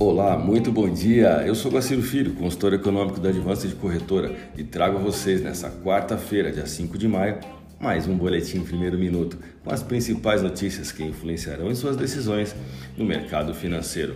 Olá, 0.00 0.38
muito 0.38 0.70
bom 0.70 0.88
dia. 0.88 1.42
Eu 1.44 1.56
sou 1.56 1.72
Guaciro 1.72 2.02
Filho, 2.02 2.32
consultor 2.34 2.72
econômico 2.72 3.18
da 3.18 3.30
Advance 3.30 3.66
de 3.66 3.74
Corretora 3.74 4.32
e 4.56 4.62
trago 4.62 4.96
a 4.96 5.00
vocês 5.00 5.42
nessa 5.42 5.68
quarta-feira, 5.68 6.52
dia 6.52 6.66
5 6.66 6.96
de 6.96 7.08
maio, 7.08 7.40
mais 7.80 8.06
um 8.06 8.16
boletim 8.16 8.60
primeiro 8.60 8.96
minuto 8.96 9.36
com 9.64 9.74
as 9.74 9.82
principais 9.82 10.40
notícias 10.40 10.92
que 10.92 11.02
influenciarão 11.02 11.68
em 11.68 11.74
suas 11.74 11.96
decisões 11.96 12.54
no 12.96 13.04
mercado 13.04 13.52
financeiro. 13.52 14.14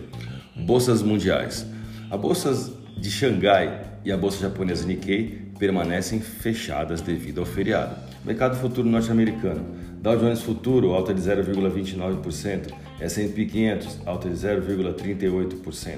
Bolsas 0.55 1.01
mundiais. 1.01 1.65
A 2.09 2.15
bolsa 2.15 2.73
de 2.97 3.11
Xangai 3.11 3.92
e 4.05 4.11
a 4.11 4.17
bolsa 4.17 4.39
japonesa 4.39 4.85
Nikkei 4.85 5.51
permanecem 5.57 6.19
fechadas 6.19 7.01
devido 7.01 7.39
ao 7.39 7.45
feriado. 7.45 7.95
Mercado 8.25 8.55
futuro 8.57 8.87
norte-americano. 8.87 9.65
Dow 10.01 10.17
Jones 10.17 10.41
Futuro 10.41 10.93
alta 10.93 11.13
de 11.13 11.21
0,29%, 11.21 12.73
S&P 12.99 13.45
500 13.45 13.99
alta 14.05 14.29
de 14.29 14.35
0,38%, 14.35 15.97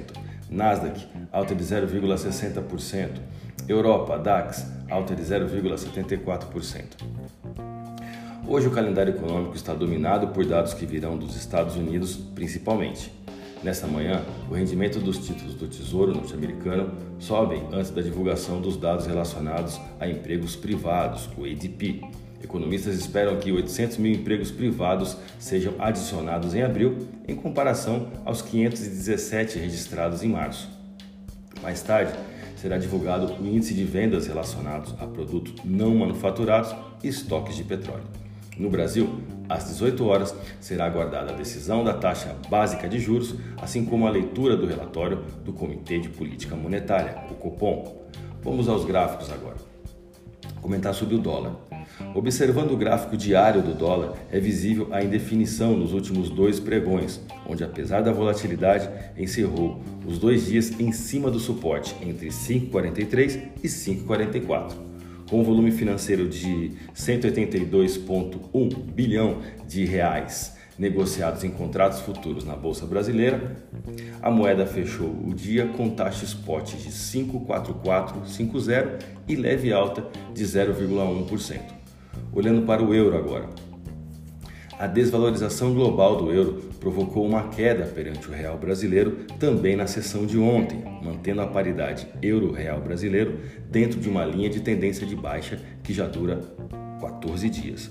Nasdaq 0.49 1.07
alta 1.31 1.55
de 1.55 1.63
0,60%, 1.63 3.09
Europa 3.67 4.19
DAX 4.19 4.67
alta 4.91 5.15
de 5.15 5.23
0,74%. 5.23 6.83
Hoje 8.47 8.67
o 8.67 8.71
calendário 8.71 9.15
econômico 9.15 9.55
está 9.55 9.73
dominado 9.73 10.27
por 10.27 10.45
dados 10.45 10.75
que 10.75 10.85
virão 10.85 11.17
dos 11.17 11.35
Estados 11.35 11.75
Unidos, 11.75 12.15
principalmente. 12.15 13.11
Nesta 13.65 13.87
manhã, 13.87 14.23
o 14.47 14.53
rendimento 14.53 14.99
dos 14.99 15.17
títulos 15.17 15.55
do 15.55 15.67
Tesouro 15.67 16.13
norte-americano 16.13 16.91
sobem 17.17 17.63
antes 17.73 17.89
da 17.89 17.99
divulgação 17.99 18.61
dos 18.61 18.77
dados 18.77 19.07
relacionados 19.07 19.81
a 19.99 20.07
empregos 20.07 20.55
privados, 20.55 21.27
o 21.35 21.45
ADP. 21.45 22.03
Economistas 22.43 22.93
esperam 22.93 23.37
que 23.37 23.51
800 23.51 23.97
mil 23.97 24.13
empregos 24.13 24.51
privados 24.51 25.17
sejam 25.39 25.73
adicionados 25.79 26.53
em 26.53 26.61
abril, 26.61 27.07
em 27.27 27.35
comparação 27.35 28.11
aos 28.23 28.43
517 28.43 29.57
registrados 29.57 30.21
em 30.21 30.29
março. 30.29 30.69
Mais 31.63 31.81
tarde, 31.81 32.13
será 32.57 32.77
divulgado 32.77 33.33
o 33.33 33.47
índice 33.47 33.73
de 33.73 33.83
vendas 33.83 34.27
relacionados 34.27 34.93
a 34.99 35.07
produtos 35.07 35.55
não 35.65 35.95
manufaturados 35.95 36.75
e 37.03 37.07
estoques 37.07 37.55
de 37.55 37.63
petróleo. 37.63 38.24
No 38.57 38.69
Brasil, 38.69 39.21
às 39.49 39.67
18 39.67 40.05
horas, 40.05 40.35
será 40.61 40.85
aguardada 40.85 41.31
a 41.31 41.35
decisão 41.35 41.83
da 41.83 41.93
taxa 41.93 42.35
básica 42.49 42.87
de 42.87 42.99
juros, 42.99 43.35
assim 43.61 43.83
como 43.83 44.07
a 44.07 44.09
leitura 44.09 44.55
do 44.55 44.65
relatório 44.65 45.23
do 45.43 45.51
Comitê 45.51 45.99
de 45.99 46.07
Política 46.07 46.55
Monetária, 46.55 47.17
o 47.29 47.33
Copom. 47.33 48.05
Vamos 48.41 48.69
aos 48.69 48.85
gráficos 48.85 49.29
agora. 49.31 49.57
Comentar 50.61 50.93
sobre 50.93 51.15
o 51.15 51.19
dólar. 51.19 51.53
Observando 52.13 52.71
o 52.71 52.77
gráfico 52.77 53.17
diário 53.17 53.61
do 53.61 53.73
dólar, 53.73 54.13
é 54.31 54.39
visível 54.39 54.87
a 54.91 55.03
indefinição 55.03 55.75
nos 55.75 55.91
últimos 55.91 56.29
dois 56.29 56.59
pregões, 56.59 57.19
onde, 57.47 57.63
apesar 57.63 58.01
da 58.01 58.11
volatilidade, 58.11 58.89
encerrou 59.17 59.81
os 60.05 60.17
dois 60.17 60.45
dias 60.45 60.79
em 60.79 60.91
cima 60.91 61.29
do 61.29 61.39
suporte 61.39 61.95
entre 62.01 62.29
5,43 62.29 63.49
e 63.61 63.67
5,44 63.67 64.94
com 65.29 65.41
um 65.41 65.43
volume 65.43 65.71
financeiro 65.71 66.27
de 66.27 66.71
182,1 66.95 68.75
bilhão 68.93 69.41
de 69.67 69.85
reais 69.85 70.55
negociados 70.77 71.43
em 71.43 71.49
contratos 71.49 72.01
futuros 72.01 72.45
na 72.45 72.55
bolsa 72.55 72.85
brasileira, 72.85 73.57
a 74.21 74.29
moeda 74.29 74.63
fechou 74.65 75.07
o 75.07 75.33
dia 75.33 75.67
com 75.67 75.89
taxa 75.89 76.25
spot 76.25 76.75
de 76.75 76.91
54450 76.91 78.99
e 79.27 79.35
leve 79.35 79.71
alta 79.71 80.05
de 80.33 80.43
0,1%. 80.43 81.61
Olhando 82.33 82.65
para 82.65 82.83
o 82.83 82.93
euro 82.93 83.17
agora, 83.17 83.47
a 84.77 84.87
desvalorização 84.87 85.73
global 85.73 86.17
do 86.17 86.31
euro 86.31 86.61
provocou 86.79 87.25
uma 87.25 87.47
queda 87.47 87.85
perante 87.85 88.27
o 88.27 88.31
real 88.31 88.57
brasileiro 88.57 89.25
também 89.39 89.75
na 89.75 89.87
sessão 89.87 90.25
de 90.25 90.37
ontem, 90.37 90.83
mantendo 91.01 91.41
a 91.41 91.47
paridade 91.47 92.07
euro-real 92.21 92.81
brasileiro 92.81 93.39
dentro 93.69 93.99
de 93.99 94.09
uma 94.09 94.25
linha 94.25 94.49
de 94.49 94.59
tendência 94.59 95.07
de 95.07 95.15
baixa 95.15 95.59
que 95.81 95.93
já 95.93 96.05
dura 96.07 96.41
14 96.99 97.49
dias. 97.49 97.89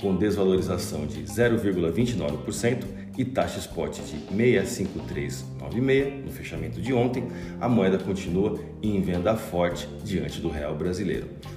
Com 0.00 0.16
desvalorização 0.16 1.06
de 1.06 1.22
0,29% 1.22 2.84
e 3.16 3.24
taxa 3.24 3.58
spot 3.58 4.00
de 4.00 4.16
65396 4.34 6.24
no 6.24 6.32
fechamento 6.32 6.80
de 6.80 6.92
ontem, 6.92 7.28
a 7.60 7.68
moeda 7.68 7.98
continua 7.98 8.58
em 8.82 9.00
venda 9.00 9.36
forte 9.36 9.86
diante 10.02 10.40
do 10.40 10.48
real 10.48 10.74
brasileiro. 10.74 11.28